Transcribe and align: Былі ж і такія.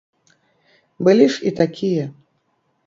Былі 1.09 1.25
ж 1.37 1.47
і 1.51 1.55
такія. 1.61 2.05